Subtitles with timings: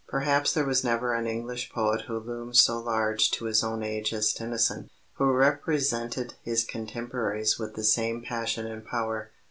[0.07, 4.13] Perhaps there was never an English poet who loomed so large to his own age
[4.13, 4.89] as Tennyson
[5.19, 9.29] who represented his contemporaries with the same passion and power.